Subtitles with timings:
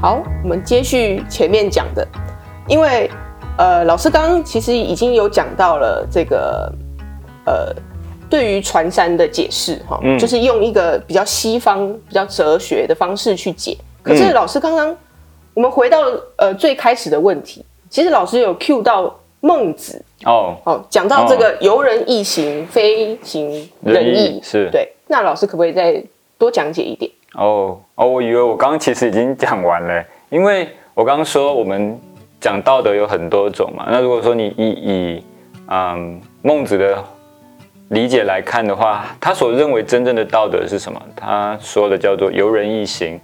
[0.00, 2.08] 好，我们接续前面讲的，
[2.66, 3.10] 因为
[3.58, 6.72] 呃，老师刚刚其实已经有讲到了这个
[7.44, 7.74] 呃，
[8.30, 13.76] 对于船山的解释哈，就是用一个比较西方、比较哲学的方式去解。
[14.02, 14.96] 可是老师刚刚
[15.52, 15.98] 我们回到
[16.36, 24.90] 呃最开始的问题，其实老师有 cue 到孟子哦，哦，讲到这个游人易行，非行仁义，是对。
[25.08, 26.02] 那老师可不可以再
[26.38, 27.10] 多讲解一点？
[27.34, 31.98] 哦哦，我以为我刚刚其实已经讲完了，因为我刚刚说我们
[32.40, 33.86] 讲道德有很多种嘛。
[33.88, 35.24] 那如果说你以以
[35.68, 37.02] 嗯孟子的
[37.90, 41.00] 理解来看的话，他所认为真正的道德是什么？
[41.14, 43.20] 他说的叫做游人易行，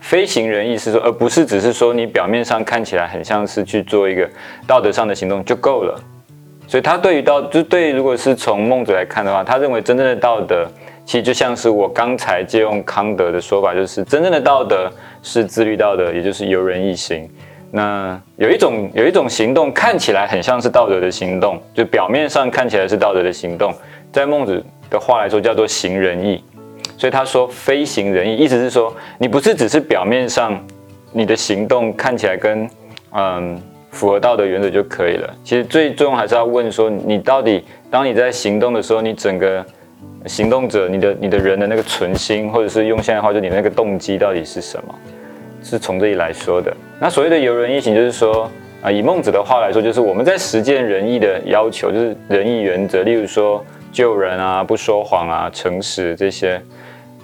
[0.00, 4.28] 非行仁义，是说而不是只是说你表面上看起来很像是去做一个
[4.66, 5.98] 道德上的行动就够了。
[6.68, 10.68] 所以他对于道，就对如果是从孟子来看的话，他认为真正的道德。
[11.06, 14.90] 其实就像是我刚才借用康德的说法，就是真正的道德
[15.22, 17.30] 是自律道德，也就是由人一行。
[17.70, 23.72] 那有一种有一种行动看起来很像是道德的行动，就表面上看起来是道德的行动，
[24.12, 26.42] 在孟子的话来说叫做行仁义。
[26.98, 30.60] 所以他说非行仁义，意思是说你不是只是表面上
[31.12, 32.68] 你的行动看起来跟
[33.12, 35.32] 嗯符合道德原则就可以了。
[35.44, 39.64] 其实最终还是要问说你到底当你在行动的时候，你整个。
[40.26, 44.94] 行动者，你的你的人的那个存心，或者是用现在话，就你那个动机到底是什么？
[45.62, 46.72] 是从这里来说的。
[47.00, 48.50] 那所谓的游人一行，就是说
[48.82, 56.60] 啊，以孟子的话来说，就是我们在实践仁义的要求，就是仁义原则，例如说救人啊、不说谎啊、诚实这些。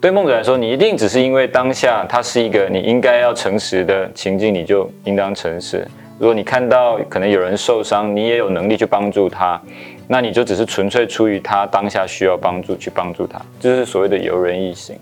[0.00, 5.86] 对孟子来说，你一定只是因为当下它是一个你应该要诚实的情境，你就应当诚实。
[6.18, 9.60] 如果你看到可能有人受伤，你也有能力去帮助他。
[10.06, 14.96] 那你就只是纯粹出于他当下需要帮助去帮助他，就是所谓的游人异行，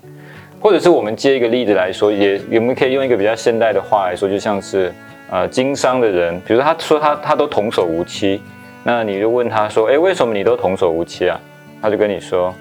[0.61, 4.93] 或者是我们接一个例子来说，也我们可以用一个比较现代的话来说，就像是
[5.31, 8.41] 呃经商的人，比如他说他他都童叟无欺，
[8.85, 11.41] 那你就问他说，哎，为什么你都童叟无欺啊？
[11.81, 12.55] 他就跟你说，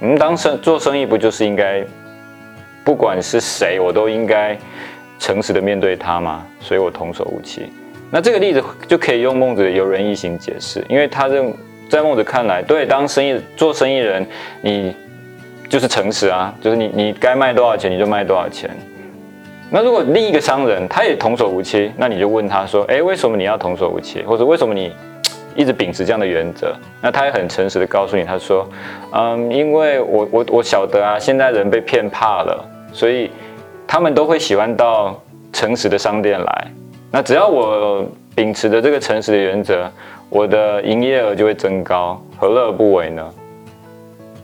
[0.00, 1.84] 嗯，当生做生意不就是应该
[2.84, 4.56] 不管是谁，我都应该
[5.18, 6.46] 诚实的面对他吗？
[6.60, 7.66] 所以我童叟无欺。
[8.10, 11.52] 那这个例子就可以用孟子的游人异行解释，因为他认
[11.94, 14.26] 在孟子看来，对当生意做生意人，
[14.62, 14.92] 你
[15.68, 18.68] 就是诚实啊，就是你你该卖多少钱你就卖多少钱。
[19.70, 24.92] 那如果另一个商人他也童叟无欺，那你就问他说，哎，为什么你要童叟无欺，或者为什么你
[25.54, 26.74] 一直秉持这样的原则？
[27.00, 28.68] 那他也很诚实的告诉你，他说，
[29.12, 33.30] 嗯，因为我我我晓得啊，现在人被骗怕了，所以
[33.86, 35.16] 他们都会喜欢到
[35.52, 36.66] 诚实的商店来。
[37.12, 38.04] 那只要我
[38.34, 39.88] 秉持着这个诚实的原则，
[40.34, 43.30] 我的营业额就会增高，何乐而不为呢？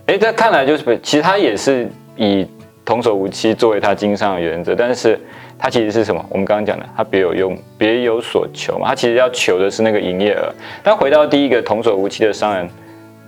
[0.06, 2.46] 哎，这看来就是其实他也是以
[2.84, 5.18] 童叟无欺作为他经商的原则，但是
[5.58, 6.24] 他其实是什么？
[6.30, 8.86] 我们刚刚讲的，他别有用，别有所求嘛。
[8.86, 10.48] 他其实要求的是那个营业额。
[10.80, 12.70] 但回到第一个童叟无欺的商人，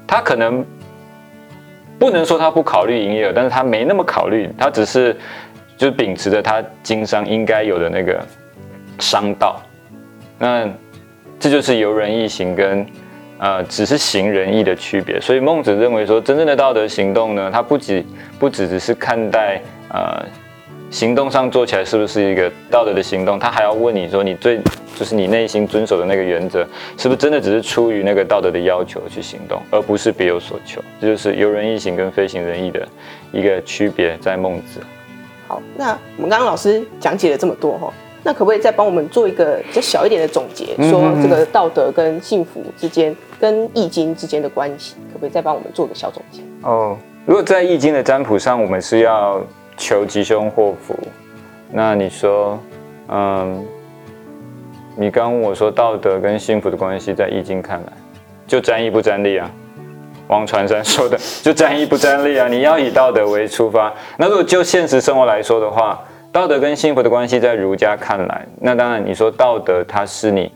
[0.06, 0.64] 他可能
[1.98, 5.16] 不能说他不考虑营业额，但是他没那么考虑，他只是
[5.76, 8.24] 就秉持着他经商应该有的那个。
[8.98, 9.60] 商道，
[10.38, 10.68] 那
[11.42, 12.86] 这就是游人意行跟
[13.36, 15.20] 呃只是行仁义的区别。
[15.20, 18.04] 所以孟子认为说，真正的道德行动呢，它不只
[18.38, 20.24] 不只只是看待呃
[20.88, 24.60] 行动上做起来是不是一个道德的行动，他还要问你说，你最
[24.94, 26.64] 就是你内心遵守的那个原则，
[26.96, 30.80] 是不是真的只是出于那个道德的要求去行动，而不是别有所求。
[31.00, 32.86] 这就是游人意行跟非行仁义的
[33.32, 34.80] 一个区别，在孟子。
[35.48, 37.92] 好，那我们刚刚老师讲解了这么多哈。
[38.24, 46.40] 那可不可以再帮我们做一个比较小一点的总结，说这个道德跟幸福之间，跟易经之间的关系，可不可以再帮我们做个小总结？
[46.62, 46.96] 哦，
[47.26, 49.42] 如果在易经的占卜上，我们是要
[49.76, 50.96] 求吉凶祸福，
[51.72, 52.56] 那你说，
[53.08, 53.66] 嗯，
[54.96, 57.92] 你刚问我说道德跟幸福的关系，在易经看来，
[58.46, 59.50] 就占易不占利啊？
[60.28, 62.46] 王传山说的，就占易不占利啊？
[62.46, 66.00] 你要以道德为出发，那如果就现实生活来说的话。
[66.32, 70.50] 道德跟幸福的关系，在儒家看来，那当然你说道德它是你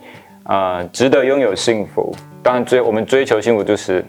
[0.45, 2.15] 啊值得拥有幸福。
[2.43, 4.03] 当然追我们追求幸福，就是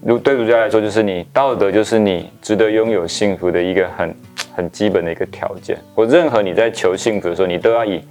[0.00, 4.14] 如对儒家来说，就是你道德就是你值得拥有幸福的一个很
[4.54, 5.76] 很基本的一个条件。
[5.94, 8.02] 或任何你在求幸福的时候，你都要以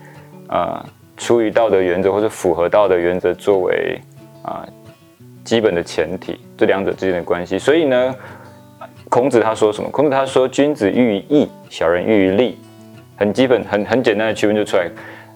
[0.47, 0.85] 啊
[1.17, 3.99] 出于道德原则或者符合道德原则作为
[4.43, 4.63] 啊
[5.43, 7.57] 基本的前提，这两者之间的关系。
[7.57, 8.15] 所以呢，
[9.09, 9.89] 孔子他说什么？
[9.89, 12.59] 孔子他说：“君子喻于义，小人喻于利。”
[13.21, 14.89] 很基本、很很简单的区分就出来，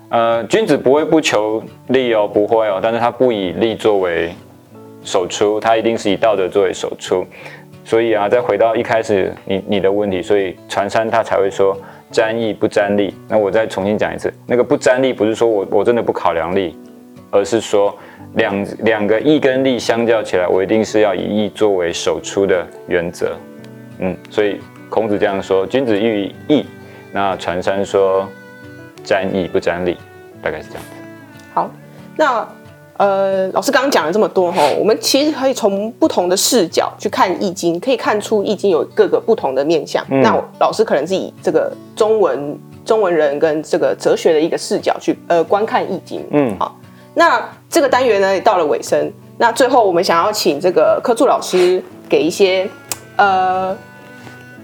[0.09, 4.31] 呃，君子不会不求利哦，不会哦，但是他不以利作为
[5.03, 7.23] 首出，他一定是以道德作为首出。
[7.83, 11.79] 所以啊，再回到一开始你你的问题，所以传山他才会说
[12.09, 13.13] 沾义不沾利。
[13.27, 16.75] 那我再重新讲一次，那个不沾利不是说我我真的不考量利，
[17.29, 17.95] 而是说
[18.33, 23.37] 两两个义跟利相较起来，我一定是要以义作为首出的原则。
[23.99, 24.59] 嗯，所以
[24.89, 26.65] 孔子这样说：君子喻义。
[27.15, 28.27] 那传山说
[29.01, 29.97] 沾义不沾利，
[30.41, 30.89] 大概是这样子。
[31.53, 31.71] 好，
[32.17, 32.45] 那。
[32.97, 40.01] 呃，老师刚刚讲了这么多哈，我们其实可以从不同的视角去看《易经》，可以看出《易经》有各个不同的面向。
[40.07, 46.21] 那老师可能是以这个中文中文人跟这个哲学的一个视角去呃观看《易经》。
[46.31, 46.79] 嗯，好，
[47.15, 52.65] 那这个单元呢也到了尾声，那最后我们想要请这个科助老师给一些
[53.17, 53.75] 呃，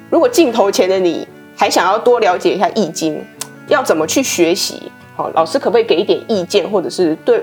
[0.09, 1.27] 如果镜头前的你
[1.61, 3.13] 还想要多了解一下《易经》，
[3.67, 4.91] 要怎么去学习？
[5.15, 7.39] 好，老师可不可以给一点意见，或者是对？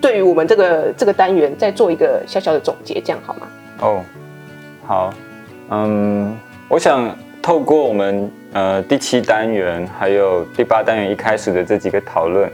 [0.00, 3.46] 对于我们这个这个单元，再做一个小小的总结，这样好吗？
[3.78, 4.02] 哦，
[4.84, 5.14] 好，
[5.68, 6.36] 嗯，
[6.66, 12.50] 我想透过我们呃第七单元还有第八单元一开始的这几个讨论，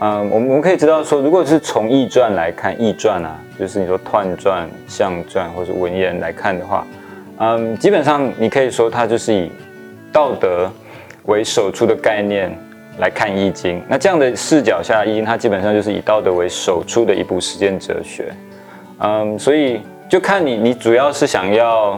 [0.00, 6.84] 嗯，我们我们可以知道说，如果是从易传来看，易传啊，就是你说彖传、象传或者文言来看的话，
[7.38, 9.52] 嗯，基本上你可以说它就是以
[10.12, 10.70] 道德
[11.24, 12.56] 为首出的概念。
[13.00, 18.34] 来看《易经》，那这样的视角下，《易经》它基本上就是以道德为首出的一部实践哲学。
[18.98, 21.96] 嗯，所以就看你，你主要是想要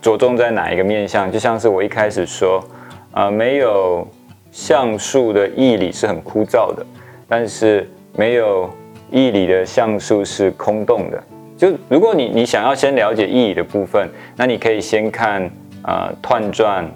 [0.00, 1.32] 着重在哪一个面向？
[1.32, 2.62] 就像是我一开始说，
[3.10, 4.06] 呃，没有
[4.52, 6.86] 象数的义理是很枯燥的，
[7.28, 8.70] 但是没有
[9.10, 11.20] 义理的象数是空洞的。
[11.56, 15.50] 就如果你你想要先了解意义的部分，那你可以先看
[15.82, 16.88] 呃彖传、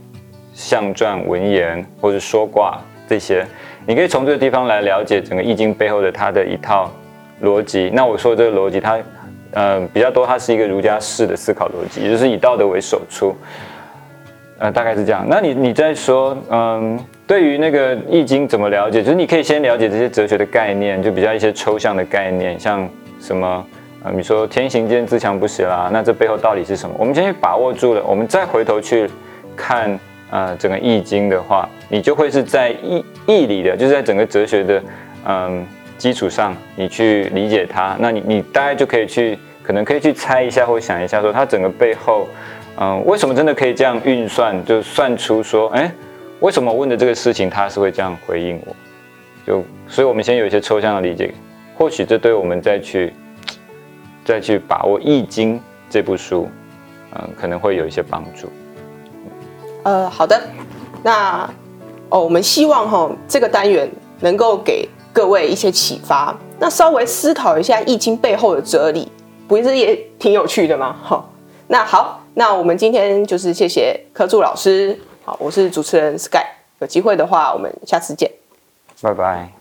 [0.58, 2.76] 象传、文言或者说卦。
[3.08, 3.42] 这些，
[3.86, 6.92] 你可以从这个地方来了解整个易经背后的它的一套
[7.42, 7.90] 逻辑。
[7.94, 8.98] 那我说这个逻辑，它，
[9.52, 13.34] 嗯，比较多，它是一个儒家式的思考逻辑，也就是以道德为首出，
[14.58, 15.24] 呃，大概是这样。
[15.26, 19.02] 那你你在说，嗯，对于那个易经怎么了解？
[19.02, 22.86] 就是你可以先了解这些哲学的概念，就比较一些抽象的概念，像
[23.18, 23.64] 什么，
[24.04, 26.94] 呃，你说天行健，自强不息啦，那这背后到底是什么？
[26.98, 29.08] 我们先去把握住了，我们再回头去
[29.56, 29.98] 看。
[30.30, 34.82] 呃，整个易经的话，你就会是在易易理的，就是在整个哲学的
[35.24, 35.66] 嗯
[35.96, 37.96] 基础上，你去理解它。
[37.98, 42.28] 那你你大概就可以去，可能可以去猜一下或想一下，说它整个背后，
[42.78, 45.90] 嗯，为什么真的可以这样运算，就算出说，哎，
[46.40, 48.76] 为什么问的这个事情，他是会这样回应我？
[49.46, 51.32] 就所以，我们先有一些抽象的理解，
[51.74, 53.12] 或许这对我们再去
[54.24, 55.58] 再去把握易经
[55.88, 56.50] 这部书，
[57.14, 58.52] 嗯，可能会有一些帮助。
[59.88, 60.38] 呃，好的，
[61.02, 61.48] 那
[62.10, 63.90] 哦，我们希望哈这个单元
[64.20, 69.10] 能够给各位一些启发，那稍微思考一下易经背后的哲理，
[69.48, 70.94] 不是也挺有趣的吗？
[71.02, 71.24] 哈，
[71.68, 74.94] 那好，那我们今天就是谢谢科助老师，
[75.24, 76.44] 好，我是主持人 Sky，
[76.80, 78.30] 有机会的话我们下次见，
[79.00, 79.57] 拜拜。